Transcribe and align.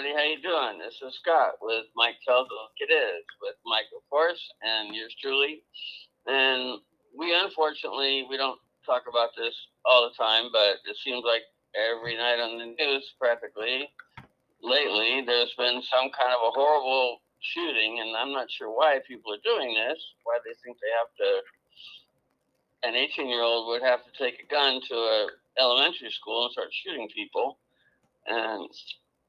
everybody. 0.00 0.16
How 0.16 0.32
you 0.32 0.40
doing? 0.40 0.78
This 0.78 0.96
is 1.04 1.18
Scott 1.20 1.60
with 1.60 1.84
Mike 1.94 2.16
Tells 2.24 2.48
It 2.78 2.88
Is 2.88 3.24
with 3.42 3.52
of 3.68 4.02
course, 4.08 4.40
and 4.62 4.94
yours 4.94 5.14
truly. 5.20 5.60
And 6.26 6.80
we 7.12 7.36
unfortunately 7.36 8.24
we 8.28 8.36
don't 8.36 8.58
talk 8.86 9.04
about 9.10 9.36
this 9.36 9.52
all 9.84 10.08
the 10.08 10.16
time, 10.16 10.48
but 10.52 10.80
it 10.88 10.96
seems 11.04 11.24
like 11.24 11.42
every 11.76 12.16
night 12.16 12.40
on 12.40 12.56
the 12.56 12.72
news, 12.80 13.12
practically 13.20 13.92
lately, 14.62 15.20
there's 15.26 15.52
been 15.58 15.82
some 15.84 16.08
kind 16.16 16.32
of 16.32 16.48
a 16.48 16.56
horrible 16.56 17.20
shooting, 17.40 18.00
and 18.00 18.16
I'm 18.16 18.32
not 18.32 18.50
sure 18.50 18.72
why 18.72 19.00
people 19.06 19.34
are 19.34 19.44
doing 19.44 19.74
this. 19.74 20.00
Why 20.24 20.38
they 20.44 20.56
think 20.64 20.78
they 20.80 20.94
have 20.96 21.12
to. 21.20 21.28
An 22.88 22.94
18 22.96 23.28
year 23.28 23.42
old 23.42 23.68
would 23.68 23.82
have 23.82 24.00
to 24.00 24.12
take 24.16 24.40
a 24.40 24.48
gun 24.48 24.80
to 24.88 24.94
a 24.96 25.26
elementary 25.58 26.10
school 26.10 26.44
and 26.44 26.52
start 26.52 26.72
shooting 26.72 27.08
people, 27.12 27.58
and 28.26 28.64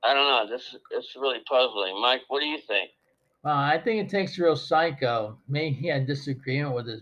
I 0.03 0.13
don't 0.13 0.27
know. 0.27 0.53
This 0.55 0.75
it's 0.91 1.15
really 1.15 1.39
puzzling. 1.47 1.99
Mike, 2.01 2.21
what 2.27 2.39
do 2.39 2.45
you 2.45 2.57
think? 2.59 2.91
Well, 3.43 3.55
I 3.55 3.77
think 3.79 4.01
it 4.01 4.09
takes 4.09 4.37
a 4.37 4.43
real 4.43 4.55
psycho. 4.55 5.37
Maybe 5.47 5.75
he 5.75 5.87
had 5.87 6.07
disagreement 6.07 6.75
with 6.75 6.87
his 6.87 7.01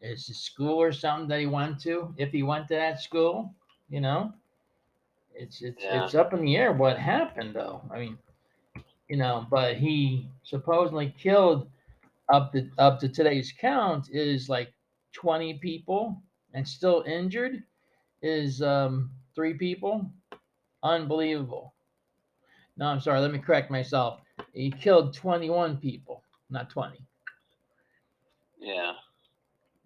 his 0.00 0.26
school 0.38 0.80
or 0.80 0.92
something 0.92 1.28
that 1.28 1.40
he 1.40 1.46
went 1.46 1.80
to. 1.80 2.14
If 2.16 2.30
he 2.30 2.42
went 2.42 2.68
to 2.68 2.74
that 2.74 3.00
school, 3.00 3.54
you 3.88 4.00
know, 4.00 4.32
it's 5.34 5.62
it's 5.62 5.82
Yeah. 5.82 6.04
it's 6.04 6.14
up 6.14 6.32
in 6.32 6.44
the 6.44 6.56
air 6.56 6.72
what 6.72 6.98
happened 6.98 7.54
though. 7.54 7.82
I 7.90 7.98
mean, 7.98 8.18
you 9.08 9.16
know, 9.16 9.46
but 9.50 9.76
he 9.76 10.28
supposedly 10.42 11.14
killed 11.18 11.68
up 12.32 12.52
to 12.52 12.68
up 12.78 12.98
to 13.00 13.08
today's 13.08 13.52
count 13.52 14.08
is 14.10 14.48
like 14.48 14.72
20 15.12 15.58
people 15.58 16.22
and 16.54 16.66
still 16.66 17.02
injured 17.06 17.62
is 18.22 18.62
um 18.62 19.10
three 19.34 19.54
people. 19.54 20.10
Unbelievable. 20.82 21.74
No, 22.76 22.86
I'm 22.86 23.00
sorry, 23.00 23.20
let 23.20 23.32
me 23.32 23.38
correct 23.38 23.70
myself. 23.70 24.20
He 24.52 24.70
killed 24.70 25.14
21 25.14 25.76
people, 25.78 26.22
not 26.50 26.70
20. 26.70 26.98
Yeah, 28.60 28.94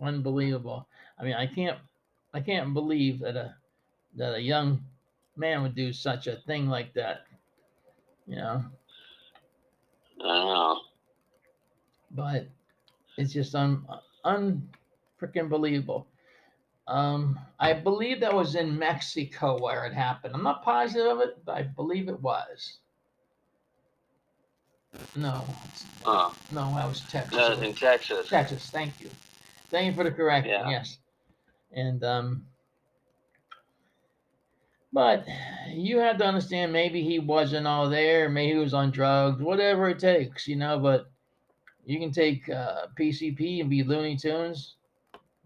Unbelievable. 0.01 0.89
I 1.19 1.25
mean, 1.25 1.34
I 1.34 1.47
can't 1.47 1.79
I 2.34 2.41
can't 2.41 2.73
believe 2.75 3.20
that 3.20 3.37
a 3.37 3.55
that 4.17 4.34
a 4.34 4.41
young 4.41 4.84
man 5.37 5.62
would 5.62 5.75
do 5.75 5.92
such 5.92 6.27
a 6.27 6.37
thing 6.47 6.69
like 6.69 6.92
that. 6.95 7.27
You 8.27 8.37
know, 8.37 8.64
I 10.23 10.27
don't 10.27 10.47
know. 10.55 10.81
but 12.11 12.48
it's 13.17 13.33
just 13.33 13.55
un 13.55 13.87
un 14.25 14.69
freaking 15.20 15.48
believable. 15.48 16.07
Um, 16.89 17.39
I 17.59 17.73
believe 17.73 18.20
that 18.20 18.34
was 18.34 18.55
in 18.55 18.79
Mexico 18.79 19.59
where 19.61 19.84
it 19.87 19.92
happened. 19.95 20.34
I'm 20.34 20.42
not 20.45 20.62
positive 20.62 21.06
of 21.06 21.20
it, 21.20 21.45
but 21.45 21.56
I 21.56 21.62
believe 21.62 22.09
it 22.09 22.20
was. 22.20 22.79
No, 25.17 25.45
Oh, 26.05 26.34
no, 26.53 26.75
that 26.77 26.87
was 26.89 27.03
Texas. 27.11 27.59
in 27.62 27.75
Texas. 27.75 28.29
Texas. 28.29 28.70
Thank 28.70 29.01
you. 29.01 29.11
Thank 29.70 29.87
you 29.91 29.95
for 29.95 30.05
the 30.05 30.11
correction. 30.11 30.53
Yeah. 30.53 30.70
Yes. 30.70 30.98
And 31.73 32.03
um 32.05 32.47
but 34.92 35.27
you 35.70 35.98
have 35.98 36.19
to 36.19 36.25
understand 36.25 36.73
maybe 36.73 37.03
he 37.03 37.19
wasn't 37.19 37.67
all 37.67 37.91
there, 37.91 38.29
maybe 38.31 38.53
he 38.55 38.59
was 38.59 38.73
on 38.75 38.91
drugs, 38.91 39.42
whatever 39.42 39.89
it 39.91 39.98
takes, 39.98 40.48
you 40.48 40.57
know, 40.57 40.79
but 40.79 41.11
you 41.84 41.98
can 41.98 42.12
take 42.12 42.48
uh, 42.48 42.87
PCP 42.98 43.61
and 43.61 43.70
be 43.70 43.83
Looney 43.83 44.17
Tunes. 44.17 44.76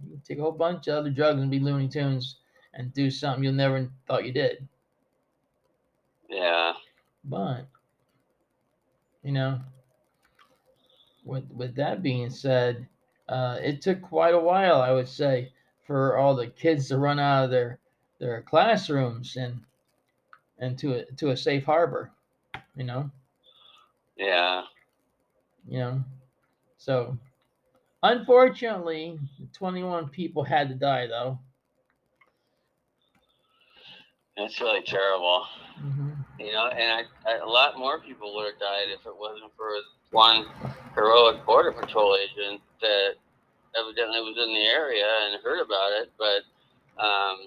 You 0.04 0.12
can 0.12 0.20
take 0.20 0.38
a 0.38 0.42
whole 0.42 0.52
bunch 0.52 0.88
of 0.88 0.96
other 0.98 1.10
drugs 1.10 1.40
and 1.40 1.50
be 1.50 1.58
Looney 1.60 1.88
Tunes 1.88 2.36
and 2.74 2.92
do 2.92 3.10
something 3.10 3.44
you'll 3.44 3.52
never 3.52 3.90
thought 4.06 4.24
you 4.24 4.32
did. 4.32 4.68
Yeah, 6.28 6.74
But 7.24 7.68
you 9.22 9.32
know, 9.32 9.60
with 11.24 11.50
with 11.52 11.74
that 11.76 12.02
being 12.02 12.30
said, 12.30 12.88
uh, 13.28 13.58
it 13.62 13.80
took 13.82 14.00
quite 14.02 14.34
a 14.34 14.38
while, 14.38 14.80
I 14.80 14.92
would 14.92 15.08
say, 15.08 15.52
for 15.86 16.16
all 16.16 16.34
the 16.34 16.46
kids 16.48 16.88
to 16.88 16.98
run 16.98 17.18
out 17.18 17.44
of 17.44 17.50
their 17.50 17.78
their 18.18 18.42
classrooms 18.42 19.36
and 19.36 19.60
and 20.58 20.78
to 20.78 20.94
a 20.94 21.04
to 21.16 21.30
a 21.30 21.36
safe 21.36 21.64
harbor. 21.64 22.12
You 22.76 22.84
know, 22.84 23.10
yeah, 24.16 24.62
you 25.66 25.78
know. 25.78 26.04
So, 26.78 27.18
unfortunately, 28.02 29.18
21 29.54 30.08
people 30.08 30.44
had 30.44 30.68
to 30.68 30.74
die, 30.74 31.06
though. 31.06 31.38
it's 34.36 34.60
really 34.60 34.82
terrible. 34.82 35.44
hmm 35.78 36.10
You 36.38 36.52
know, 36.52 36.66
and 36.68 37.06
I, 37.26 37.30
I, 37.30 37.36
a 37.38 37.46
lot 37.46 37.78
more 37.78 38.00
people 38.00 38.34
would 38.36 38.46
have 38.52 38.60
died 38.60 38.88
if 38.88 39.04
it 39.06 39.14
wasn't 39.16 39.52
for 39.56 39.70
one 40.10 40.46
heroic 40.94 41.44
border 41.44 41.72
patrol 41.72 42.16
agent 42.16 42.60
that 42.80 43.10
evidently 43.78 44.20
was 44.20 44.36
in 44.38 44.52
the 44.54 44.66
area 44.66 45.06
and 45.26 45.42
heard 45.42 45.60
about 45.60 45.92
it. 45.92 46.12
But 46.18 47.02
um, 47.02 47.38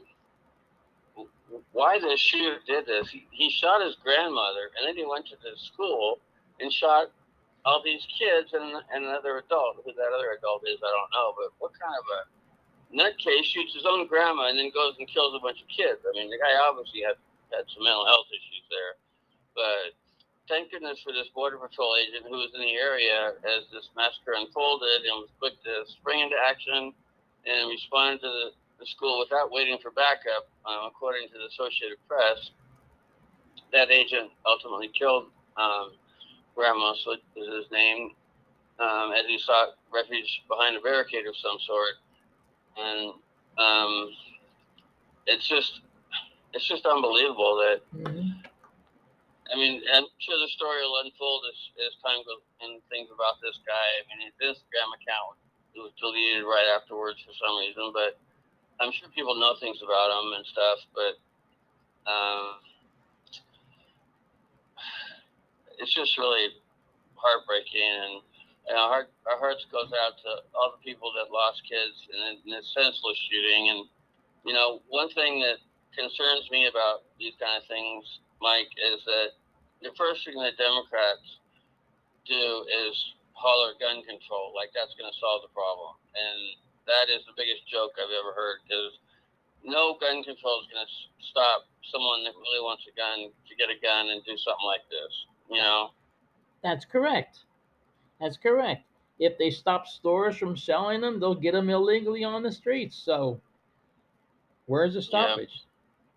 why 1.72 2.00
the 2.00 2.16
shooter 2.18 2.60
did 2.66 2.86
this? 2.86 3.10
He, 3.10 3.28
he 3.32 3.50
shot 3.50 3.82
his 3.84 3.96
grandmother, 4.04 4.72
and 4.78 4.88
then 4.88 4.96
he 4.96 5.06
went 5.10 5.26
to 5.28 5.36
the 5.44 5.58
school 5.58 6.20
and 6.60 6.72
shot 6.72 7.12
all 7.66 7.82
these 7.84 8.04
kids 8.12 8.52
and, 8.52 8.76
and 8.92 9.08
another 9.08 9.40
adult. 9.40 9.80
Who 9.84 9.92
that 9.96 10.12
other 10.12 10.36
adult 10.36 10.68
is, 10.68 10.80
I 10.84 10.92
don't 10.92 11.12
know. 11.16 11.32
But 11.36 11.56
what 11.60 11.72
kind 11.80 11.96
of 11.96 12.06
a 12.08 12.20
nutcase 12.92 13.48
shoots 13.48 13.74
his 13.74 13.88
own 13.88 14.08
grandma 14.08 14.52
and 14.52 14.60
then 14.60 14.72
goes 14.76 15.00
and 15.00 15.08
kills 15.08 15.36
a 15.36 15.42
bunch 15.42 15.64
of 15.64 15.70
kids? 15.72 16.04
I 16.04 16.12
mean, 16.12 16.28
the 16.28 16.40
guy 16.40 16.52
obviously 16.60 17.02
had 17.02 17.16
had 17.56 17.70
some 17.72 17.86
mental 17.86 18.06
health 18.06 18.28
issues 18.34 18.66
there. 18.68 18.94
But 19.54 19.94
thank 20.50 20.74
goodness 20.74 21.00
for 21.06 21.14
this 21.14 21.30
border 21.32 21.62
patrol 21.62 21.96
agent 21.96 22.26
who 22.26 22.36
was 22.42 22.52
in 22.58 22.62
the 22.62 22.76
area 22.76 23.38
as 23.46 23.70
this 23.72 23.88
massacre 23.96 24.36
unfolded 24.36 25.06
and 25.06 25.24
was 25.24 25.32
quick 25.40 25.56
to 25.64 25.86
spring 25.88 26.20
into 26.20 26.36
action 26.36 26.92
and 27.46 27.70
respond 27.70 28.20
to 28.22 28.28
the, 28.28 28.46
the 28.82 28.88
school 28.90 29.22
without 29.22 29.52
waiting 29.52 29.78
for 29.80 29.92
backup. 29.92 30.50
Um, 30.66 30.90
according 30.90 31.30
to 31.32 31.38
the 31.38 31.48
Associated 31.54 32.02
Press, 32.10 32.52
that 33.72 33.92
agent 33.92 34.32
ultimately 34.46 34.90
killed 34.92 35.30
um, 35.58 35.94
Ramos, 36.58 37.04
which 37.08 37.22
is 37.36 37.48
his 37.48 37.72
name, 37.72 38.12
um, 38.80 39.14
as 39.18 39.26
he 39.28 39.38
sought 39.40 39.76
refuge 39.94 40.44
behind 40.48 40.76
a 40.76 40.82
barricade 40.82 41.28
of 41.28 41.36
some 41.38 41.58
sort. 41.66 41.96
And 42.78 43.14
um, 43.58 44.10
it's 45.28 45.48
just 45.48 45.82
it's 46.54 46.68
just 46.68 46.86
unbelievable 46.86 47.56
that 47.58 47.82
hmm 47.92 48.32
I 49.52 49.56
mean, 49.56 49.86
I'm 49.94 50.10
sure 50.18 50.40
the 50.40 50.50
story 50.50 50.82
will 50.82 51.04
unfold 51.06 51.46
as, 51.46 51.60
as 51.86 51.94
time 52.02 52.26
goes 52.26 52.42
and 52.66 52.82
things 52.90 53.12
about 53.14 53.38
this 53.44 53.60
guy. 53.68 53.88
I 54.00 54.02
mean, 54.10 54.26
his 54.26 54.34
Instagram 54.42 54.90
account 54.98 55.38
was 55.78 55.94
deleted 56.02 56.48
right 56.48 56.66
afterwards 56.74 57.22
for 57.22 57.38
some 57.38 57.62
reason, 57.62 57.94
but 57.94 58.18
I'm 58.82 58.90
sure 58.90 59.14
people 59.14 59.38
know 59.38 59.54
things 59.62 59.78
about 59.86 60.10
him 60.10 60.34
and 60.34 60.46
stuff. 60.50 60.80
But 60.98 61.14
um, 62.10 62.64
it's 65.80 65.94
just 65.94 66.18
really 66.18 66.54
heartbreaking, 67.16 67.82
and, 67.82 68.16
and 68.70 68.76
our 68.78 68.90
heart 68.90 69.08
our 69.30 69.40
hearts 69.40 69.66
goes 69.72 69.92
out 69.94 70.20
to 70.24 70.32
all 70.54 70.76
the 70.76 70.82
people 70.84 71.12
that 71.16 71.32
lost 71.32 71.62
kids 71.64 71.96
in, 72.12 72.44
in 72.44 72.50
this 72.52 72.68
senseless 72.74 73.20
shooting. 73.30 73.70
And 73.72 73.82
you 74.46 74.54
know, 74.54 74.84
one 74.90 75.10
thing 75.16 75.40
that 75.42 75.64
concerns 75.96 76.50
me 76.52 76.68
about 76.68 77.08
these 77.20 77.34
kind 77.40 77.62
of 77.62 77.66
things, 77.70 78.04
Mike, 78.42 78.70
is 78.76 79.00
that 79.06 79.38
the 79.82 79.94
first 79.96 80.26
thing 80.26 80.40
that 80.42 80.58
Democrats 80.58 81.40
do 82.26 82.66
is 82.88 82.96
holler 83.36 83.76
gun 83.80 84.00
control, 84.08 84.56
like 84.56 84.72
that's 84.72 84.96
going 84.96 85.10
to 85.10 85.18
solve 85.20 85.44
the 85.44 85.52
problem. 85.52 86.00
And 86.16 86.40
that 86.88 87.12
is 87.12 87.24
the 87.28 87.36
biggest 87.36 87.68
joke 87.68 87.96
I've 88.00 88.12
ever 88.12 88.32
heard 88.32 88.64
because 88.64 88.96
no 89.64 89.96
gun 90.00 90.24
control 90.24 90.64
is 90.64 90.68
going 90.72 90.84
to 90.84 90.92
stop 91.32 91.68
someone 91.92 92.24
that 92.28 92.36
really 92.36 92.64
wants 92.64 92.84
a 92.88 92.94
gun 92.96 93.32
to 93.32 93.54
get 93.56 93.72
a 93.72 93.80
gun 93.80 94.12
and 94.12 94.24
do 94.24 94.36
something 94.40 94.68
like 94.68 94.84
this. 94.92 95.14
You 95.54 95.62
know? 95.62 95.92
That's 96.64 96.86
correct. 96.86 97.40
That's 98.20 98.38
correct. 98.38 98.84
If 99.20 99.38
they 99.38 99.50
stop 99.52 99.88
stores 99.88 100.38
from 100.38 100.58
selling 100.58 101.02
them, 101.02 101.20
they'll 101.20 101.36
get 101.36 101.54
them 101.54 101.70
illegally 101.70 102.24
on 102.24 102.44
the 102.44 102.52
streets. 102.52 102.96
So, 102.96 103.40
where's 104.66 104.94
the 104.94 105.02
stoppage? 105.02 105.66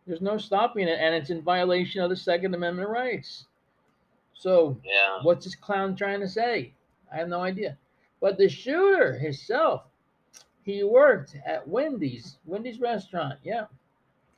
There's 0.06 0.20
no 0.22 0.38
stopping 0.38 0.88
it, 0.88 0.98
and 1.00 1.14
it's 1.14 1.30
in 1.30 1.42
violation 1.42 2.00
of 2.00 2.10
the 2.10 2.16
Second 2.16 2.54
Amendment 2.54 2.88
rights. 2.88 3.46
So, 4.34 4.80
Yeah. 4.84 5.20
what's 5.22 5.44
this 5.44 5.54
clown 5.56 5.96
trying 5.96 6.20
to 6.20 6.28
say? 6.28 6.72
I 7.12 7.16
have 7.16 7.28
no 7.28 7.40
idea. 7.42 7.76
But 8.20 8.38
the 8.38 8.48
shooter 8.48 9.14
himself, 9.18 9.84
he 10.62 10.82
worked 10.84 11.36
at 11.44 11.66
Wendy's, 11.68 12.38
Wendy's 12.44 12.80
restaurant. 12.80 13.38
Yeah, 13.42 13.66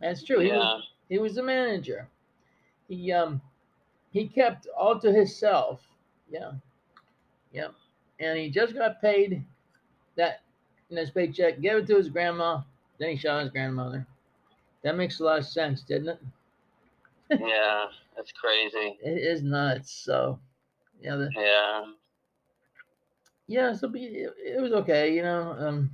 that's 0.00 0.22
true. 0.22 0.40
He 0.40 0.52
was 0.52 0.64
Yeah. 0.64 0.80
he 1.08 1.18
was 1.18 1.34
the 1.36 1.42
manager. 1.42 2.08
He 2.88 3.12
um 3.12 3.40
he 4.10 4.26
kept 4.28 4.66
all 4.78 4.98
to 5.00 5.12
himself. 5.12 5.82
Yeah. 6.30 6.52
Yeah. 7.52 7.68
And 8.20 8.38
he 8.38 8.50
just 8.50 8.74
got 8.74 9.00
paid 9.00 9.44
that 10.16 10.42
in 10.90 10.96
his 10.96 11.10
paycheck, 11.10 11.60
gave 11.60 11.76
it 11.76 11.86
to 11.88 11.96
his 11.96 12.08
grandma, 12.08 12.62
then 12.98 13.10
he 13.10 13.16
shot 13.16 13.42
his 13.42 13.50
grandmother. 13.50 14.06
That 14.82 14.96
makes 14.96 15.20
a 15.20 15.24
lot 15.24 15.38
of 15.38 15.46
sense, 15.46 15.82
didn't 15.82 16.08
it? 16.08 16.20
yeah, 17.40 17.86
that's 18.16 18.32
crazy. 18.32 18.98
It 19.02 19.18
is 19.18 19.42
nuts. 19.42 19.92
So, 19.92 20.38
yeah, 21.00 21.16
the, 21.16 21.30
Yeah, 21.36 21.84
yeah. 23.46 23.72
So 23.74 23.88
be, 23.88 24.04
it, 24.04 24.34
it 24.38 24.60
was 24.60 24.72
okay. 24.72 25.14
You 25.14 25.22
know, 25.22 25.54
um, 25.58 25.90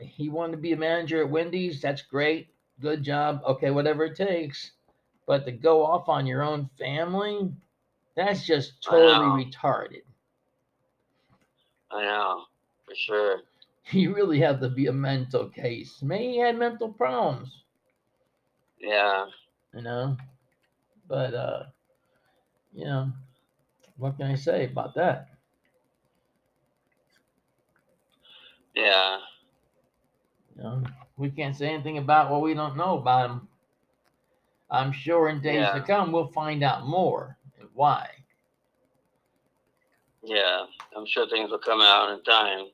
he 0.00 0.28
wanted 0.28 0.52
to 0.52 0.58
be 0.58 0.72
a 0.72 0.76
manager 0.76 1.20
at 1.22 1.30
Wendy's. 1.30 1.80
That's 1.80 2.02
great. 2.02 2.48
Good 2.80 3.02
job. 3.02 3.42
Okay, 3.46 3.70
whatever 3.70 4.04
it 4.04 4.16
takes. 4.16 4.72
But 5.26 5.44
to 5.46 5.52
go 5.52 5.84
off 5.84 6.08
on 6.08 6.26
your 6.26 6.42
own 6.42 6.68
family, 6.78 7.52
that's 8.16 8.44
just 8.46 8.82
totally 8.82 9.28
retarded. 9.44 10.02
I 11.90 12.02
know 12.02 12.44
for 12.84 12.94
sure. 12.94 13.40
You 13.92 14.14
really 14.14 14.40
have 14.40 14.60
to 14.60 14.68
be 14.68 14.86
a 14.86 14.92
mental 14.92 15.48
case. 15.48 16.02
Maybe 16.02 16.32
he 16.32 16.38
had 16.38 16.58
mental 16.58 16.92
problems. 16.92 17.64
Yeah, 18.78 19.26
you 19.74 19.82
know. 19.82 20.16
But 21.08 21.34
uh 21.34 21.64
you 22.72 22.84
know, 22.84 23.12
what 23.96 24.16
can 24.16 24.26
I 24.30 24.34
say 24.34 24.64
about 24.66 24.94
that? 24.94 25.28
yeah, 28.74 29.18
You 30.56 30.62
know, 30.62 30.82
we 31.16 31.30
can't 31.30 31.54
say 31.56 31.68
anything 31.72 31.98
about 31.98 32.30
what 32.30 32.42
we 32.42 32.54
don't 32.54 32.76
know 32.76 32.98
about 32.98 33.30
him. 33.30 33.48
I'm 34.74 34.92
sure 34.92 35.28
in 35.28 35.40
days 35.40 35.66
to 35.74 35.80
come 35.86 36.12
we'll 36.12 36.28
find 36.32 36.62
out 36.62 36.86
more 36.86 37.38
and 37.58 37.68
why. 37.74 38.08
yeah. 40.22 40.64
I'm 40.96 41.06
sure 41.06 41.28
things 41.28 41.50
will 41.50 41.58
come 41.58 41.80
out 41.80 42.10
in 42.16 42.22
time, 42.24 42.66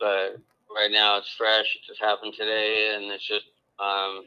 but 0.00 0.36
right 0.74 0.90
now 0.90 1.18
it's 1.18 1.30
fresh. 1.36 1.66
It 1.76 1.86
just 1.86 2.00
happened 2.00 2.34
today, 2.36 2.94
and 2.94 3.04
it's 3.12 3.26
just 3.26 3.46
um, 3.78 4.24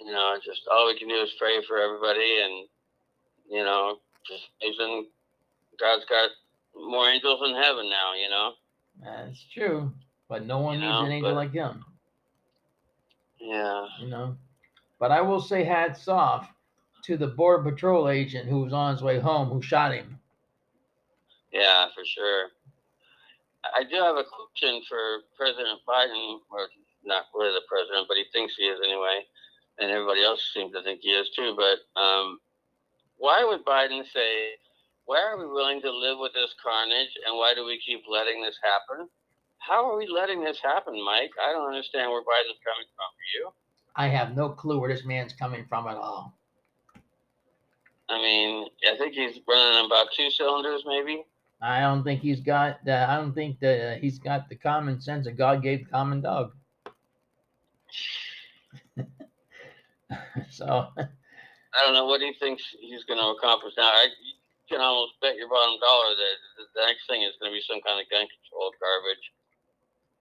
you 0.00 0.12
know, 0.12 0.34
just 0.44 0.62
all 0.70 0.86
we 0.86 0.98
can 0.98 1.08
do 1.08 1.14
is 1.16 1.30
pray 1.38 1.58
for 1.66 1.78
everybody, 1.78 2.40
and 2.42 2.68
you 3.50 3.62
know, 3.64 3.96
just 4.26 4.44
even 4.62 5.06
God's 5.80 6.04
got 6.08 6.30
more 6.74 7.08
angels 7.08 7.40
in 7.48 7.54
heaven 7.54 7.88
now. 7.90 8.14
You 8.14 8.30
know. 8.30 8.52
That's 9.02 9.44
true. 9.52 9.92
But 10.28 10.46
no 10.46 10.58
one 10.60 10.74
You 10.80 10.80
needs 10.86 10.92
know, 10.92 11.04
an 11.06 11.12
angel 11.12 11.30
but- 11.30 11.36
like 11.36 11.52
him, 11.52 11.84
Yeah. 13.40 13.86
you 14.00 14.06
know. 14.08 14.36
But 15.02 15.10
I 15.10 15.20
will 15.20 15.40
say 15.40 15.64
hats 15.64 16.06
off 16.06 16.46
to 17.06 17.16
the 17.16 17.26
border 17.26 17.68
patrol 17.68 18.08
agent 18.08 18.46
who 18.48 18.62
was 18.62 18.72
on 18.72 18.94
his 18.94 19.02
way 19.02 19.18
home 19.18 19.48
who 19.48 19.60
shot 19.60 19.90
him. 19.90 20.20
Yeah, 21.50 21.90
for 21.90 22.04
sure. 22.06 22.54
I 23.74 23.82
do 23.82 23.96
have 23.96 24.14
a 24.14 24.22
question 24.22 24.80
for 24.88 25.26
President 25.36 25.82
Biden, 25.90 26.38
or 26.54 26.70
not 27.02 27.26
really 27.34 27.50
the 27.50 27.66
president, 27.66 28.06
but 28.06 28.16
he 28.16 28.30
thinks 28.30 28.54
he 28.54 28.70
is 28.70 28.78
anyway, 28.78 29.26
and 29.82 29.90
everybody 29.90 30.22
else 30.22 30.38
seems 30.54 30.70
to 30.70 30.84
think 30.84 31.00
he 31.02 31.10
is 31.10 31.34
too. 31.34 31.58
But 31.58 31.82
um, 32.00 32.38
why 33.18 33.42
would 33.42 33.66
Biden 33.66 34.06
say, 34.06 34.54
"Why 35.06 35.18
are 35.18 35.36
we 35.36 35.50
willing 35.50 35.82
to 35.82 35.90
live 35.90 36.20
with 36.20 36.32
this 36.32 36.54
carnage, 36.62 37.10
and 37.26 37.36
why 37.36 37.54
do 37.58 37.66
we 37.66 37.82
keep 37.84 38.06
letting 38.06 38.40
this 38.40 38.58
happen?" 38.62 39.10
How 39.58 39.82
are 39.90 39.98
we 39.98 40.06
letting 40.06 40.44
this 40.44 40.60
happen, 40.62 40.94
Mike? 41.04 41.34
I 41.42 41.50
don't 41.50 41.66
understand 41.66 42.10
where 42.10 42.22
Biden's 42.22 42.62
coming 42.62 42.86
from. 42.94 43.10
For 43.18 43.26
you? 43.34 43.52
I 43.96 44.08
have 44.08 44.34
no 44.36 44.48
clue 44.48 44.78
where 44.80 44.92
this 44.92 45.04
man's 45.04 45.32
coming 45.32 45.64
from 45.68 45.86
at 45.86 45.96
all. 45.96 46.34
I 48.08 48.18
mean, 48.18 48.68
I 48.90 48.96
think 48.96 49.14
he's 49.14 49.40
running 49.48 49.86
about 49.86 50.08
two 50.16 50.30
cylinders, 50.30 50.82
maybe. 50.86 51.24
I 51.60 51.80
don't 51.80 52.02
think 52.02 52.20
he's 52.20 52.40
got. 52.40 52.80
Uh, 52.86 53.06
I 53.08 53.16
don't 53.16 53.34
think 53.34 53.60
that 53.60 53.98
he's 54.00 54.18
got 54.18 54.48
the 54.48 54.56
common 54.56 55.00
sense 55.00 55.26
that 55.26 55.38
God 55.38 55.62
gave 55.62 55.84
the 55.84 55.90
common 55.90 56.20
dog. 56.20 56.52
so 60.50 60.88
I 60.98 61.78
don't 61.84 61.94
know 61.94 62.06
what 62.06 62.20
he 62.20 62.32
thinks 62.34 62.62
he's 62.80 63.04
going 63.04 63.20
to 63.20 63.26
accomplish 63.38 63.74
now. 63.78 63.84
I 63.84 64.08
you 64.22 64.34
can 64.68 64.80
almost 64.80 65.14
bet 65.20 65.36
your 65.36 65.48
bottom 65.48 65.78
dollar 65.80 66.10
that 66.16 66.36
the- 66.56 66.80
the 66.80 66.86
next 66.86 67.06
thing 67.06 67.22
is 67.22 67.34
going 67.40 67.52
to 67.52 67.56
be 67.56 67.62
some 67.62 67.80
kind 67.86 68.00
of 68.00 68.08
gun 68.10 68.26
control 68.26 68.72
garbage, 68.80 69.32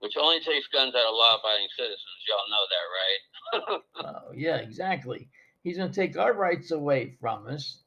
which 0.01 0.17
only 0.19 0.39
takes 0.39 0.67
guns 0.67 0.93
out 0.95 1.07
of 1.07 1.13
law-abiding 1.13 1.67
citizens. 1.77 1.99
Y'all 2.27 2.49
know 2.49 3.73
that, 4.03 4.03
right? 4.03 4.05
uh, 4.05 4.31
yeah, 4.35 4.57
exactly. 4.57 5.29
He's 5.63 5.77
going 5.77 5.91
to 5.91 5.95
take 5.95 6.17
our 6.17 6.33
rights 6.33 6.71
away 6.71 7.15
from 7.21 7.47
us. 7.47 7.77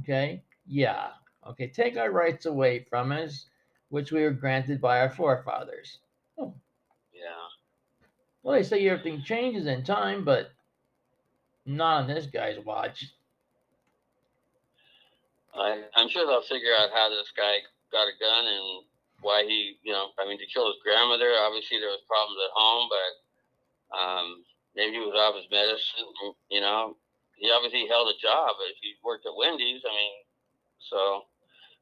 Okay. 0.00 0.42
Yeah. 0.66 1.08
Okay. 1.46 1.66
Take 1.66 1.96
our 1.96 2.12
rights 2.12 2.46
away 2.46 2.86
from 2.88 3.10
us, 3.10 3.46
which 3.88 4.12
we 4.12 4.22
were 4.22 4.30
granted 4.30 4.80
by 4.80 5.00
our 5.00 5.10
forefathers. 5.10 5.98
Yeah. 6.38 6.52
Well, 8.42 8.54
they 8.54 8.62
say 8.62 8.88
everything 8.88 9.22
changes 9.24 9.66
in 9.66 9.82
time, 9.82 10.24
but 10.24 10.52
not 11.66 12.02
on 12.02 12.08
this 12.08 12.26
guy's 12.26 12.58
watch. 12.64 13.04
I, 15.54 15.82
I'm 15.96 16.08
sure 16.08 16.24
they'll 16.24 16.42
figure 16.42 16.70
out 16.78 16.90
how 16.94 17.08
this 17.10 17.32
guy 17.36 17.56
got 17.90 18.06
a 18.06 18.12
gun 18.20 18.46
and 18.46 18.84
why 19.20 19.42
he, 19.42 19.78
you 19.82 19.92
know, 19.92 20.14
I 20.18 20.26
mean, 20.26 20.38
to 20.38 20.46
kill 20.46 20.70
his 20.70 20.82
grandmother. 20.82 21.34
Obviously, 21.42 21.78
there 21.78 21.90
was 21.90 22.04
problems 22.06 22.38
at 22.38 22.54
home, 22.54 22.86
but 22.86 23.12
um, 23.94 24.26
maybe 24.78 24.98
he 24.98 25.02
was 25.02 25.18
off 25.18 25.34
his 25.34 25.50
medicine. 25.50 26.06
You 26.50 26.62
know, 26.62 26.96
he 27.34 27.50
obviously 27.50 27.86
held 27.90 28.10
a 28.10 28.18
job. 28.22 28.54
If 28.70 28.78
he 28.82 28.94
worked 29.02 29.26
at 29.26 29.34
Wendy's, 29.34 29.82
I 29.82 29.92
mean, 29.94 30.16
so 30.78 31.26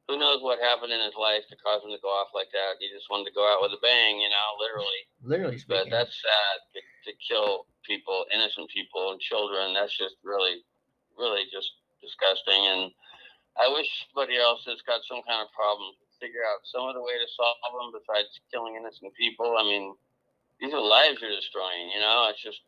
who 0.07 0.17
knows 0.17 0.41
what 0.41 0.63
happened 0.63 0.95
in 0.95 1.03
his 1.03 1.17
life 1.19 1.43
to 1.51 1.59
cause 1.59 1.83
him 1.83 1.91
to 1.91 2.01
go 2.01 2.09
off 2.09 2.31
like 2.33 2.49
that? 2.55 2.79
He 2.79 2.87
just 2.89 3.11
wanted 3.11 3.27
to 3.29 3.35
go 3.35 3.43
out 3.43 3.61
with 3.61 3.75
a 3.75 3.81
bang, 3.83 4.17
you 4.17 4.31
know, 4.31 4.47
literally. 4.57 5.01
Literally 5.21 5.59
But 5.67 5.91
that's 5.91 6.15
sad 6.15 6.55
to, 6.73 6.79
to 6.79 7.11
kill 7.21 7.67
people, 7.83 8.25
innocent 8.33 8.71
people, 8.71 9.11
and 9.11 9.19
children. 9.19 9.75
That's 9.75 9.93
just 9.93 10.15
really, 10.23 10.63
really 11.19 11.45
just 11.51 11.69
disgusting. 11.99 12.57
And 12.71 12.89
I 13.59 13.67
wish 13.67 13.85
somebody 14.07 14.39
else 14.39 14.63
that's 14.63 14.85
got 14.87 15.03
some 15.05 15.19
kind 15.27 15.43
of 15.43 15.51
problem 15.51 15.91
figure 16.19 16.45
out 16.45 16.65
some 16.65 16.85
other 16.85 17.01
way 17.01 17.15
to 17.17 17.27
solve 17.35 17.57
them 17.61 17.93
besides 17.93 18.29
killing 18.51 18.75
innocent 18.75 19.13
people. 19.15 19.55
I 19.57 19.63
mean, 19.63 19.95
these 20.59 20.73
are 20.73 20.81
lives 20.81 21.21
you're 21.21 21.33
destroying. 21.33 21.89
You 21.93 22.01
know, 22.01 22.27
it's 22.29 22.41
just 22.41 22.61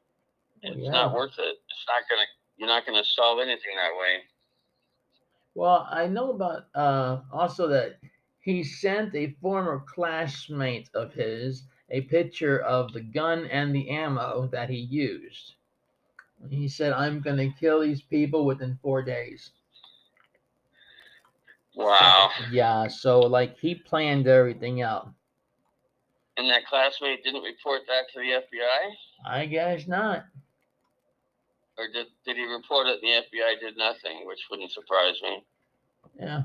it's 0.62 0.78
yeah. 0.78 0.92
not 0.92 1.14
worth 1.14 1.38
it. 1.38 1.56
It's 1.58 1.86
not 1.88 2.04
gonna. 2.10 2.28
You're 2.58 2.68
not 2.68 2.86
gonna 2.86 3.04
solve 3.04 3.40
anything 3.40 3.76
that 3.76 3.96
way. 3.96 4.24
Well, 5.56 5.88
I 5.90 6.08
know 6.08 6.32
about 6.32 6.68
uh, 6.76 7.22
also 7.32 7.68
that 7.68 8.00
he 8.42 8.64
sent 8.64 9.16
a 9.16 9.36
former 9.42 9.84
classmate 9.88 10.90
of 10.94 11.14
his 11.14 11.64
a 11.92 12.02
picture 12.02 12.60
of 12.60 12.94
the 12.94 13.02
gun 13.02 13.46
and 13.48 13.74
the 13.74 13.90
ammo 13.90 14.48
that 14.52 14.70
he 14.70 14.78
used. 14.78 15.56
He 16.50 16.68
said, 16.68 16.94
I'm 16.94 17.22
to 17.22 17.54
kill 17.60 17.82
these 17.82 18.02
people 18.02 18.46
within 18.46 18.80
four 18.82 19.02
days. 19.04 19.52
Wow. 21.80 22.30
Yeah, 22.52 22.88
so 22.88 23.20
like 23.22 23.58
he 23.58 23.74
planned 23.74 24.28
everything 24.28 24.82
out. 24.82 25.10
And 26.38 26.50
that 26.50 26.66
classmate 26.66 27.24
didn't 27.24 27.42
report 27.44 27.82
that 27.88 28.04
to 28.14 28.20
the 28.20 28.32
FBI, 28.42 28.92
I 29.26 29.46
guess 29.46 29.88
not. 29.88 30.26
or 31.78 31.86
did 31.94 32.08
did 32.26 32.36
he 32.36 32.44
report 32.44 32.88
it? 32.88 33.00
and 33.02 33.04
The 33.04 33.38
FBI 33.38 33.60
did 33.62 33.78
nothing, 33.78 34.26
which 34.26 34.40
wouldn't 34.52 34.72
surprise 34.72 35.16
me. 35.24 35.44
Yeah. 36.20 36.44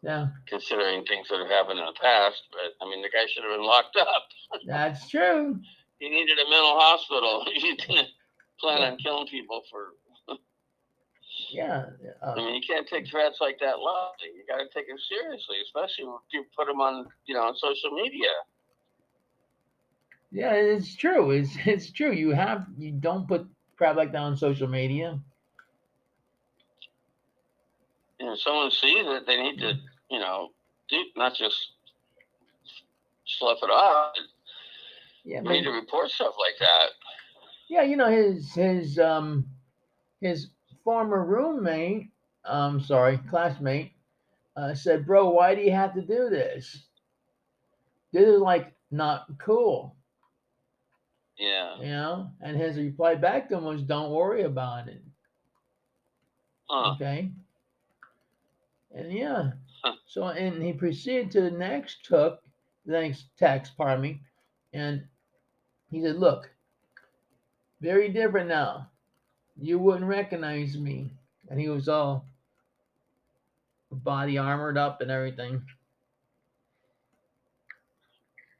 Yeah, 0.00 0.28
considering 0.46 1.04
things 1.04 1.26
that 1.28 1.40
have 1.40 1.48
happened 1.48 1.80
in 1.80 1.84
the 1.84 1.98
past. 2.00 2.42
But 2.52 2.72
I 2.80 2.88
mean, 2.88 3.02
the 3.02 3.08
guy 3.10 3.26
should 3.26 3.42
have 3.42 3.52
been 3.52 3.66
locked 3.66 3.96
up. 3.96 4.28
that's 4.66 5.08
true. 5.08 5.58
He 5.98 6.08
needed 6.08 6.38
a 6.38 6.48
mental 6.48 6.78
hospital. 6.78 7.44
He 7.52 7.74
didn't 7.74 8.08
plan 8.60 8.80
on 8.82 8.96
killing 8.98 9.26
people 9.26 9.62
for. 9.70 9.88
Yeah. 11.50 11.86
I 12.22 12.34
mean, 12.36 12.54
you 12.54 12.60
can't 12.66 12.86
take 12.88 13.08
threats 13.08 13.38
like 13.40 13.58
that 13.60 13.78
lightly. 13.78 14.36
You 14.36 14.44
got 14.48 14.58
to 14.58 14.68
take 14.74 14.88
them 14.88 14.98
seriously, 15.08 15.56
especially 15.64 16.04
when 16.06 16.18
you 16.32 16.44
put 16.56 16.66
them 16.66 16.80
on, 16.80 17.06
you 17.26 17.34
know, 17.34 17.42
on 17.42 17.56
social 17.56 17.90
media. 17.92 18.28
yeah, 20.30 20.52
it's 20.52 20.94
true. 20.94 21.30
It's 21.30 21.56
it's 21.66 21.90
true. 21.92 22.12
You 22.12 22.30
have 22.30 22.66
you 22.78 22.92
don't 22.92 23.26
put 23.28 23.46
crap 23.76 23.96
like 23.96 24.12
that 24.12 24.18
on 24.22 24.36
social 24.36 24.68
media. 24.68 25.20
Know, 28.20 28.32
if 28.34 28.40
someone 28.40 28.70
sees 28.70 29.06
it, 29.06 29.26
they 29.26 29.36
need 29.36 29.58
to, 29.58 29.74
you 30.10 30.18
know, 30.18 30.50
do 30.88 31.02
not 31.16 31.34
just 31.34 31.72
slough 33.26 33.58
it 33.62 33.70
off. 33.70 34.14
Yeah, 35.24 35.40
They 35.42 35.50
need 35.50 35.64
to 35.64 35.70
report 35.70 36.10
stuff 36.10 36.34
like 36.38 36.58
that. 36.60 36.88
Yeah, 37.68 37.82
you 37.82 37.96
know 37.96 38.08
his 38.08 38.52
his 38.54 38.98
um 38.98 39.46
his 40.20 40.48
former 40.88 41.22
roommate, 41.22 42.12
I'm 42.46 42.80
sorry, 42.80 43.18
classmate, 43.18 43.92
uh, 44.56 44.74
said, 44.74 45.06
"Bro, 45.06 45.30
why 45.30 45.54
do 45.54 45.60
you 45.62 45.72
have 45.72 45.94
to 45.94 46.00
do 46.00 46.30
this? 46.30 46.88
This 48.12 48.28
is 48.28 48.40
like 48.40 48.76
not 48.90 49.38
cool, 49.38 49.96
Yeah. 51.38 51.78
you 51.78 51.88
know." 51.88 52.32
And 52.40 52.56
his 52.56 52.76
reply 52.78 53.14
back 53.14 53.48
to 53.48 53.56
him 53.58 53.64
was, 53.64 53.82
"Don't 53.82 54.12
worry 54.12 54.42
about 54.42 54.88
it, 54.88 55.02
Huh. 56.70 56.96
okay?" 56.96 57.32
And 58.90 59.12
yeah, 59.12 59.52
Huh. 59.84 59.96
so 60.06 60.24
and 60.24 60.62
he 60.62 60.72
proceeded 60.72 61.30
to 61.32 61.40
the 61.42 61.50
next 61.50 62.04
took, 62.04 62.42
the 62.84 62.92
next 62.92 63.36
text, 63.36 63.76
pardon 63.76 64.02
me, 64.02 64.22
and 64.72 65.08
he 65.90 66.02
said, 66.02 66.16
"Look, 66.16 66.54
very 67.80 68.08
different 68.08 68.48
now." 68.48 68.90
You 69.60 69.78
wouldn't 69.78 70.06
recognize 70.06 70.76
me. 70.76 71.10
And 71.50 71.60
he 71.60 71.68
was 71.68 71.88
all 71.88 72.26
body 73.90 74.38
armored 74.38 74.78
up 74.78 75.00
and 75.00 75.10
everything. 75.10 75.62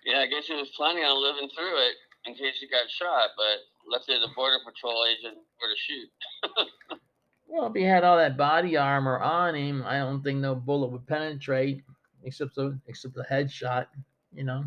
Yeah, 0.05 0.21
I 0.21 0.27
guess 0.27 0.47
he 0.47 0.55
was 0.55 0.71
planning 0.77 1.05
on 1.05 1.23
living 1.23 1.51
through 1.55 1.77
it 1.87 1.95
in 2.27 2.35
case 2.35 2.55
he 2.61 2.69
got 2.69 2.89
shot, 2.89 3.31
but 3.37 3.91
let's 3.91 4.07
say 4.07 4.19
the 4.19 4.33
border 4.35 4.57
patrol 4.65 5.05
agent 5.07 5.37
were 5.61 5.69
to 5.69 5.77
shoot. 5.77 6.69
Well, 7.49 7.67
if 7.69 7.75
he 7.75 7.83
had 7.83 8.05
all 8.05 8.19
that 8.19 8.37
body 8.37 8.77
armor 8.77 9.19
on 9.19 9.55
him, 9.55 9.83
I 9.87 9.97
don't 9.99 10.23
think 10.23 10.39
no 10.39 10.55
bullet 10.55 10.91
would 10.91 11.07
penetrate, 11.07 11.83
except 12.23 12.55
the 12.55 12.79
except 12.87 13.15
the 13.15 13.25
headshot. 13.29 13.87
You 14.35 14.45
know. 14.45 14.65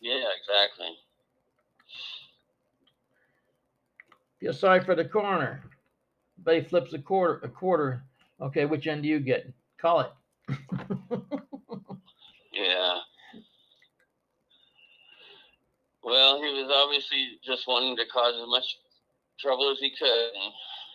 yeah, 0.00 0.22
exactly. 0.38 0.96
Feel 4.38 4.52
sorry 4.52 4.82
for 4.84 4.94
the 4.94 5.04
coroner. 5.04 5.64
But 6.42 6.54
he 6.54 6.60
flips 6.62 6.92
a 6.92 6.98
quarter. 6.98 7.40
A 7.44 7.48
quarter. 7.48 8.02
Okay, 8.40 8.64
which 8.64 8.86
end 8.86 9.02
do 9.02 9.08
you 9.08 9.20
get? 9.20 9.52
Call 9.80 10.00
it. 10.00 10.10
Yeah. 12.52 12.98
Well, 16.02 16.42
he 16.42 16.48
was 16.52 16.70
obviously 16.74 17.38
just 17.44 17.66
wanting 17.66 17.96
to 17.96 18.04
cause 18.06 18.34
as 18.34 18.48
much 18.48 18.64
trouble 19.38 19.70
as 19.70 19.78
he 19.78 19.90
could. 19.96 20.28
And 20.34 20.52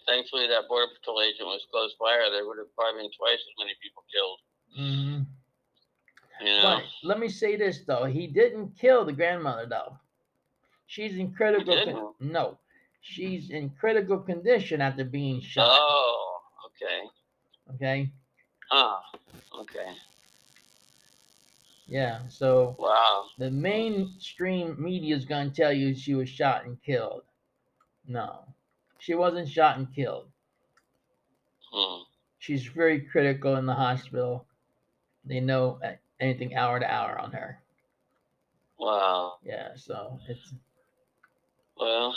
thankfully, 0.08 0.48
that 0.48 0.68
Border 0.68 0.92
Patrol 0.98 1.22
agent 1.22 1.48
was 1.48 1.66
close 1.72 1.96
by, 2.00 2.16
or 2.16 2.30
there 2.32 2.46
would 2.46 2.58
have 2.58 2.74
probably 2.75 3.04
been 3.04 3.12
twice 3.18 3.40
as 3.40 3.56
many 3.58 3.74
people 3.82 4.04
killed. 4.12 4.40
hmm 4.75 6.46
You 6.46 6.58
know? 6.58 6.62
But 6.78 6.84
let 7.04 7.20
me 7.20 7.30
say 7.30 7.56
this 7.56 7.82
though, 7.86 8.06
he 8.06 8.28
didn't 8.28 8.78
kill 8.78 9.06
the 9.06 9.14
grandmother 9.14 9.66
though. 9.70 9.98
She's 10.88 11.18
incredible. 11.18 12.16
no, 12.20 12.60
she's 13.05 13.51
in 13.51 13.69
critical 13.69 14.17
condition 14.19 14.81
after 14.81 15.05
being 15.05 15.39
shot. 15.39 15.69
Oh, 15.69 16.39
okay. 16.65 17.07
Okay, 17.75 18.12
Ah, 18.71 19.01
okay. 19.62 19.93
yeah. 21.88 22.27
So 22.27 22.75
Wow. 22.79 23.25
the 23.38 23.51
mainstream 23.51 24.75
media 24.81 25.15
is 25.15 25.25
going 25.25 25.51
to 25.51 25.55
tell 25.55 25.71
you 25.71 25.93
she 25.95 26.15
was 26.15 26.29
shot 26.29 26.65
and 26.65 26.81
killed. 26.81 27.24
No, 28.07 28.45
she 29.00 29.13
wasn't 29.15 29.50
shot 29.50 29.77
and 29.77 29.93
killed. 29.93 30.27
Hmm. 31.71 32.03
She's 32.39 32.65
very 32.67 33.01
critical 33.01 33.55
in 33.55 33.65
the 33.65 33.74
hospital. 33.74 34.45
They 35.25 35.39
know 35.39 35.79
anything 36.19 36.55
hour 36.55 36.79
to 36.79 36.91
hour 36.91 37.19
on 37.19 37.31
her. 37.31 37.59
Wow. 38.79 39.38
Yeah, 39.43 39.75
so 39.75 40.19
it's 40.27 40.53
Well, 41.77 42.15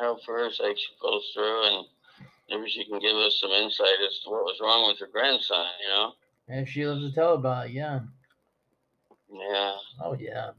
Hope 0.00 0.24
for 0.24 0.38
her 0.38 0.50
sake 0.50 0.78
she 0.78 0.92
pulls 1.00 1.30
through 1.34 1.66
and 1.66 1.86
maybe 2.50 2.68
she 2.70 2.84
can 2.84 2.98
give 2.98 3.16
us 3.16 3.38
some 3.40 3.50
insight 3.50 4.00
as 4.06 4.18
to 4.20 4.30
what 4.30 4.44
was 4.44 4.58
wrong 4.60 4.88
with 4.88 4.98
her 5.00 5.08
grandson, 5.10 5.66
you 5.82 5.94
know? 5.94 6.12
And 6.48 6.68
she 6.68 6.86
lives 6.86 7.08
to 7.08 7.14
tell 7.14 7.34
about 7.34 7.66
it, 7.66 7.72
yeah. 7.72 8.00
Yeah. 9.30 9.72
Oh 10.02 10.16
yeah. 10.18 10.50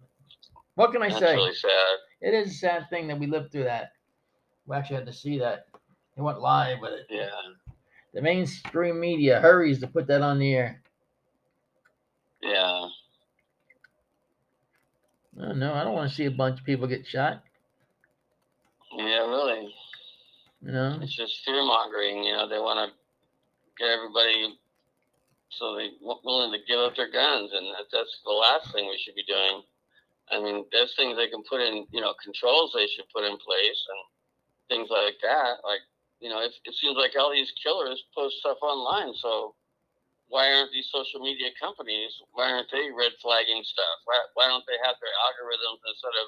What 0.75 0.91
can 0.91 1.01
I 1.01 1.09
That's 1.09 1.19
say? 1.19 1.35
really 1.35 1.53
sad. 1.53 1.97
It 2.21 2.33
is 2.33 2.51
a 2.51 2.55
sad 2.55 2.89
thing 2.89 3.07
that 3.07 3.19
we 3.19 3.27
lived 3.27 3.51
through 3.51 3.65
that. 3.65 3.93
We 4.65 4.75
actually 4.75 4.97
had 4.97 5.05
to 5.05 5.13
see 5.13 5.37
that. 5.39 5.67
It 6.17 6.21
went 6.21 6.39
live 6.39 6.79
with 6.81 6.93
it. 6.93 7.07
Yeah. 7.09 7.29
The 8.13 8.21
mainstream 8.21 8.99
media 8.99 9.39
hurries 9.39 9.79
to 9.81 9.87
put 9.87 10.07
that 10.07 10.21
on 10.21 10.39
the 10.39 10.53
air. 10.53 10.81
Yeah. 12.41 12.87
Oh, 15.41 15.51
no, 15.51 15.73
I 15.73 15.83
don't 15.83 15.93
want 15.93 16.09
to 16.09 16.15
see 16.15 16.25
a 16.25 16.31
bunch 16.31 16.59
of 16.59 16.65
people 16.65 16.87
get 16.87 17.05
shot. 17.05 17.43
Yeah, 18.95 19.27
really. 19.27 19.73
You 20.61 20.71
know? 20.71 20.99
It's 21.01 21.15
just 21.15 21.43
fear 21.45 21.63
mongering. 21.63 22.23
You 22.23 22.33
know, 22.33 22.47
they 22.47 22.59
want 22.59 22.89
to 22.89 22.95
get 23.77 23.91
everybody 23.91 24.57
so 25.49 25.75
they 25.75 25.95
willing 26.03 26.51
to 26.51 26.65
give 26.67 26.79
up 26.79 26.95
their 26.95 27.11
guns, 27.11 27.51
and 27.53 27.65
that, 27.75 27.87
that's 27.91 28.19
the 28.25 28.35
last 28.35 28.73
thing 28.73 28.87
we 28.91 28.99
should 28.99 29.15
be 29.15 29.23
doing. 29.23 29.63
I 30.31 30.41
mean, 30.41 30.65
there's 30.71 30.95
things 30.95 31.15
they 31.15 31.29
can 31.29 31.43
put 31.47 31.61
in, 31.61 31.85
you 31.93 32.01
know, 32.01 32.13
controls 32.19 32.73
they 32.73 32.89
should 32.91 33.07
put 33.13 33.23
in 33.23 33.37
place 33.37 33.81
and 33.87 34.01
things 34.67 34.89
like 34.89 35.15
that. 35.21 35.61
Like, 35.63 35.85
you 36.19 36.27
know, 36.27 36.41
it, 36.41 36.51
it 36.65 36.73
seems 36.75 36.97
like 36.97 37.13
all 37.15 37.31
these 37.31 37.53
killers 37.61 38.03
post 38.11 38.41
stuff 38.41 38.57
online. 38.65 39.13
So 39.15 39.53
why 40.27 40.49
aren't 40.51 40.73
these 40.73 40.89
social 40.89 41.21
media 41.21 41.53
companies, 41.61 42.11
why 42.33 42.49
aren't 42.49 42.71
they 42.73 42.89
red 42.89 43.13
flagging 43.21 43.61
stuff? 43.63 43.97
Why, 44.09 44.17
why 44.33 44.45
don't 44.49 44.65
they 44.65 44.81
have 44.81 44.97
their 44.97 45.13
algorithms 45.29 45.79
instead 45.85 46.15
of 46.19 46.27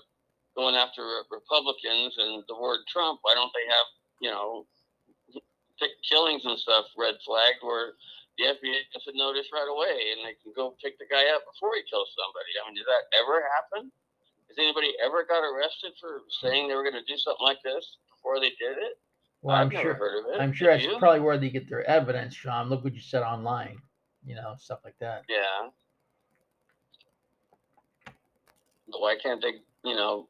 going 0.57 0.73
after 0.73 1.05
Republicans 1.29 2.17
and 2.17 2.41
the 2.49 2.57
word 2.57 2.81
Trump? 2.89 3.21
Why 3.21 3.37
don't 3.37 3.53
they 3.53 3.67
have, 3.69 3.87
you 4.19 4.33
know, 4.33 4.65
killings 6.09 6.41
and 6.43 6.57
stuff 6.57 6.89
red 6.97 7.13
flagged 7.21 7.61
where 7.61 7.93
the 8.41 8.49
FBI 8.49 8.89
gets 8.89 9.05
a 9.05 9.13
notice 9.13 9.45
right 9.53 9.69
away 9.69 10.17
and 10.17 10.25
they 10.25 10.33
can 10.41 10.49
go 10.57 10.73
pick 10.81 10.97
the 10.97 11.05
guy 11.05 11.29
up 11.33 11.45
before 11.53 11.77
he 11.77 11.85
kills 11.85 12.09
somebody. 12.17 12.49
I 12.57 12.65
mean, 12.65 12.75
did 12.81 12.89
that 12.89 13.05
ever 13.13 13.45
happen? 13.45 13.93
Has 14.49 14.57
anybody 14.57 14.97
ever 14.97 15.25
got 15.29 15.45
arrested 15.45 15.93
for 16.01 16.25
saying 16.41 16.67
they 16.67 16.75
were 16.75 16.85
going 16.85 16.97
to 16.97 17.05
do 17.05 17.17
something 17.21 17.45
like 17.45 17.61
this 17.61 18.01
before 18.09 18.41
they 18.41 18.53
did 18.57 18.81
it? 18.81 18.97
Well, 19.41 19.55
I've 19.55 19.69
I'm 19.69 19.71
sure. 19.71 19.93
heard 19.93 20.25
of 20.25 20.33
it. 20.33 20.41
I'm 20.41 20.53
sure 20.53 20.73
that's 20.73 20.83
you? 20.83 20.97
probably 20.97 21.21
where 21.21 21.37
they 21.37 21.49
get 21.49 21.69
their 21.69 21.85
evidence 21.85 22.35
from. 22.35 22.69
Look 22.69 22.83
what 22.83 22.95
you 22.95 23.01
said 23.01 23.21
online. 23.21 23.77
You 24.25 24.35
know, 24.35 24.55
stuff 24.57 24.79
like 24.83 24.97
that. 24.99 25.23
Yeah. 25.29 25.69
But 28.89 29.01
why 29.01 29.15
can't 29.21 29.41
they, 29.41 29.61
you 29.83 29.95
know, 29.95 30.27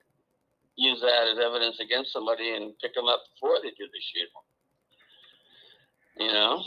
use 0.77 1.01
that 1.01 1.27
as 1.33 1.37
evidence 1.43 1.79
against 1.81 2.13
somebody 2.13 2.55
and 2.55 2.73
pick 2.79 2.93
them 2.95 3.07
up 3.07 3.21
before 3.35 3.57
they 3.61 3.69
do 3.69 3.85
the 3.91 4.01
shooting? 4.13 4.43
You 6.27 6.33
know, 6.33 6.63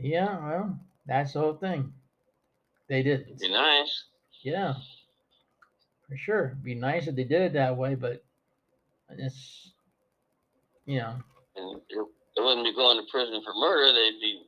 Yeah, 0.00 0.38
well, 0.46 0.78
that's 1.06 1.32
the 1.32 1.40
whole 1.40 1.56
thing. 1.56 1.92
They 2.88 3.02
did. 3.02 3.22
it'd 3.22 3.38
be 3.38 3.50
nice. 3.52 4.04
Yeah, 4.42 4.74
for 6.08 6.16
sure. 6.16 6.46
It'd 6.52 6.64
be 6.64 6.74
nice 6.74 7.06
if 7.06 7.16
they 7.16 7.24
did 7.24 7.42
it 7.42 7.52
that 7.54 7.76
way, 7.76 7.94
but 7.96 8.24
it's, 9.10 9.72
you 10.86 10.98
know, 11.00 11.14
and 11.56 11.80
they 11.90 12.40
wouldn't 12.42 12.64
be 12.64 12.74
going 12.74 12.98
to 13.04 13.10
prison 13.10 13.42
for 13.44 13.52
murder. 13.54 13.92
They'd 13.92 14.20
be 14.20 14.42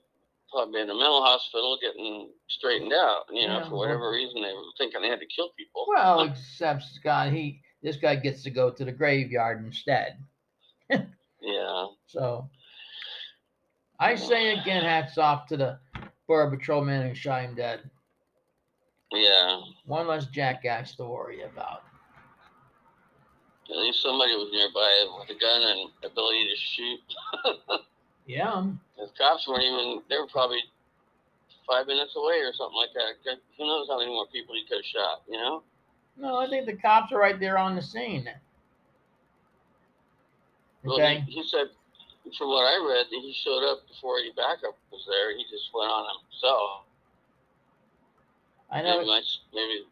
probably 0.51 0.81
in 0.81 0.89
a 0.91 0.95
mental 0.95 1.23
hospital 1.23 1.77
getting 1.83 2.31
straightened 2.49 2.93
out. 2.95 3.25
You 3.31 3.47
know, 3.49 3.59
Yeah, 3.59 3.65
for 3.65 3.71
well- 3.73 3.79
whatever 3.81 4.11
reason 4.11 4.41
they 4.43 4.53
were 4.55 4.63
thinking 4.79 5.03
they 5.03 5.09
had 5.09 5.21
to 5.21 5.27
kill 5.27 5.51
people. 5.59 5.85
well, 5.89 6.23
except 6.23 6.83
Scott, 6.85 7.31
he, 7.33 7.61
this 7.83 7.97
guy 7.97 8.17
gets 8.17 8.43
to 8.45 8.51
go 8.51 8.71
to 8.71 8.85
the 8.85 8.93
graveyard 8.93 9.65
instead. 9.65 10.19
yeah, 10.91 11.87
So 12.07 12.49
I 13.99 14.15
say 14.15 14.59
again, 14.59 14.83
hats 14.85 15.19
off 15.19 15.47
to 15.49 15.57
the 15.57 15.79
border 16.27 16.57
patrolman 16.57 17.09
who 17.09 17.15
shot 17.15 17.43
him 17.43 17.55
dead. 17.55 17.89
yeah. 19.13 19.61
One 19.87 20.07
less 20.07 20.27
jackass 20.27 20.95
to 20.97 21.05
worry 21.05 21.43
about. 21.43 21.83
At 23.71 23.77
least 23.77 24.03
somebody 24.03 24.33
was 24.35 24.51
nearby 24.51 25.19
with 25.21 25.31
a 25.37 25.41
gun 25.41 25.63
and 25.63 25.91
ability 26.11 26.49
to 26.49 26.57
shoot. 26.57 27.01
Yeah, 28.27 28.63
The 28.97 29.09
cops 29.19 29.49
weren't 29.49 29.65
even. 29.65 30.03
They 30.09 30.17
were 30.17 30.29
probably 30.31 30.61
five 31.67 31.87
minutes 31.89 32.15
away 32.15 32.39
or 32.47 32.53
something 32.53 32.77
like 32.79 32.95
that. 32.95 33.39
Who 33.59 33.67
knows 33.67 33.89
how 33.89 33.99
many 33.99 34.11
more 34.11 34.27
people 34.31 34.55
he 34.55 34.63
could 34.69 34.79
have 34.79 34.85
shot? 34.85 35.23
You 35.27 35.39
know. 35.39 35.63
No, 36.17 36.37
I 36.37 36.49
think 36.49 36.67
the 36.67 36.77
cops 36.77 37.13
are 37.13 37.19
right 37.19 37.39
there 37.39 37.59
on 37.59 37.75
the 37.75 37.83
scene. 37.83 38.29
Well, 40.83 40.97
Okay, 40.97 41.21
he, 41.27 41.33
he 41.33 41.49
said, 41.49 41.67
from 42.37 42.49
what 42.49 42.65
I 42.65 42.77
read, 42.89 43.07
that 43.11 43.21
he 43.21 43.33
showed 43.33 43.71
up 43.71 43.87
before 43.89 44.19
any 44.19 44.33
backup 44.33 44.77
was 44.91 45.07
there. 45.09 45.37
He 45.37 45.45
just 45.51 45.71
went 45.75 45.91
on 45.91 46.07
himself. 46.25 46.85
I 48.71 48.83
know. 48.83 49.05
my, 49.05 49.21
maybe 49.53 49.85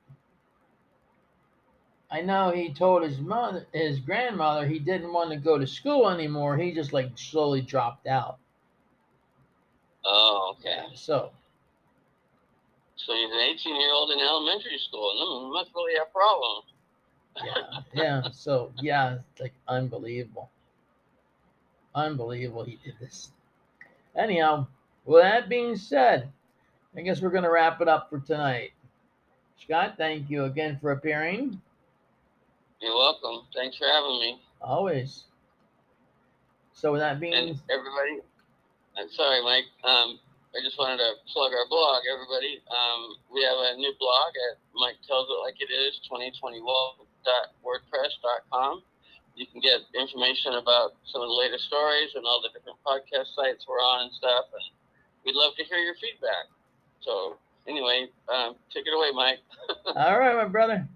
I 2.10 2.22
know 2.22 2.50
he 2.50 2.72
told 2.72 3.02
his 3.02 3.18
mother, 3.18 3.66
his 3.72 3.98
grandmother, 4.00 4.66
he 4.66 4.78
didn't 4.78 5.12
want 5.12 5.30
to 5.30 5.36
go 5.36 5.58
to 5.58 5.66
school 5.66 6.08
anymore. 6.08 6.56
He 6.56 6.72
just 6.72 6.92
like 6.92 7.10
slowly 7.16 7.60
dropped 7.60 8.06
out. 8.06 8.38
Oh, 10.04 10.54
okay. 10.58 10.86
So 10.94 11.32
So 13.08 13.14
he's 13.14 13.30
an 13.32 13.38
18 13.38 13.80
year 13.80 13.90
old 13.90 14.10
in 14.10 14.20
elementary 14.20 14.76
school. 14.76 15.14
No, 15.16 15.46
he 15.46 15.52
must 15.54 15.74
really 15.74 15.94
have 15.98 16.12
problems. 16.12 16.64
yeah, 17.94 18.22
yeah. 18.22 18.30
So 18.30 18.70
yeah, 18.82 19.20
it's 19.32 19.40
like 19.40 19.54
unbelievable, 19.66 20.50
unbelievable. 21.94 22.64
He 22.64 22.78
did 22.84 22.96
this. 23.00 23.30
Anyhow, 24.14 24.66
with 25.06 25.22
that 25.22 25.48
being 25.48 25.74
said, 25.74 26.30
I 26.94 27.00
guess 27.00 27.22
we're 27.22 27.30
gonna 27.30 27.50
wrap 27.50 27.80
it 27.80 27.88
up 27.88 28.10
for 28.10 28.20
tonight. 28.20 28.72
Scott, 29.56 29.94
thank 29.96 30.28
you 30.28 30.44
again 30.44 30.78
for 30.78 30.92
appearing. 30.92 31.58
You're 32.82 32.94
welcome. 32.94 33.46
Thanks 33.54 33.78
for 33.78 33.86
having 33.86 34.20
me. 34.20 34.40
Always. 34.60 35.24
So 36.74 36.92
with 36.92 37.00
that 37.00 37.18
being, 37.20 37.32
And 37.32 37.48
everybody, 37.70 38.20
I'm 38.98 39.08
sorry, 39.08 39.42
Mike. 39.42 39.64
Um, 39.82 40.18
I 40.56 40.64
just 40.64 40.80
wanted 40.80 40.96
to 40.96 41.12
plug 41.28 41.52
our 41.52 41.68
blog, 41.68 42.08
everybody. 42.08 42.64
Um, 42.72 43.20
we 43.28 43.44
have 43.44 43.58
a 43.58 43.76
new 43.76 43.92
blog 44.00 44.32
at 44.48 44.56
Mike 44.74 44.96
Tells 45.06 45.28
It 45.28 45.36
Like 45.44 45.60
It 45.60 45.68
Is 45.68 46.00
2021.wordpress.com. 46.08 48.82
you 49.36 49.46
can 49.46 49.60
get 49.60 49.82
information 49.92 50.54
about 50.54 50.96
some 51.04 51.20
of 51.20 51.28
the 51.28 51.36
latest 51.36 51.66
stories 51.68 52.16
and 52.16 52.24
all 52.24 52.40
the 52.40 52.48
different 52.56 52.80
podcast 52.80 53.36
sites 53.36 53.68
we're 53.68 53.76
on 53.76 54.08
and 54.08 54.12
stuff. 54.12 54.46
And 54.56 54.64
we'd 55.24 55.36
love 55.36 55.52
to 55.60 55.64
hear 55.64 55.78
your 55.78 55.94
feedback. 56.00 56.48
So 57.04 57.36
anyway, 57.68 58.08
um, 58.32 58.56
take 58.72 58.86
it 58.86 58.96
away, 58.96 59.10
Mike. 59.12 59.40
All 59.96 60.18
right, 60.18 60.34
my 60.34 60.46
brother. 60.46 60.88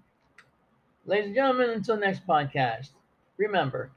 Ladies 1.05 1.27
and 1.27 1.35
gentlemen, 1.35 1.69
until 1.69 1.97
next 1.97 2.25
podcast, 2.27 2.89
remember, 3.37 3.91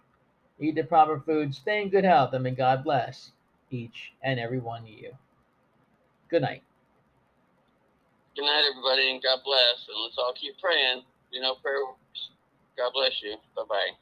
eat 0.60 0.74
the 0.74 0.84
proper 0.84 1.18
food, 1.18 1.54
stay 1.54 1.80
in 1.82 1.88
good 1.88 2.04
health, 2.04 2.34
and 2.34 2.44
may 2.44 2.50
God 2.52 2.84
bless 2.84 3.32
each 3.70 4.12
and 4.22 4.38
every 4.38 4.58
one 4.58 4.82
of 4.82 4.88
you. 4.88 5.16
Good 6.28 6.42
night. 6.42 6.62
Good 8.36 8.42
night, 8.44 8.64
everybody, 8.70 9.10
and 9.12 9.22
God 9.22 9.40
bless. 9.44 9.86
And 9.88 10.02
let's 10.02 10.18
all 10.18 10.34
keep 10.38 10.58
praying. 10.60 11.02
You 11.30 11.40
know, 11.40 11.54
prayer 11.62 11.84
works. 11.86 12.20
God 12.76 12.90
bless 12.94 13.12
you. 13.22 13.36
Bye 13.54 13.62
bye. 13.68 13.92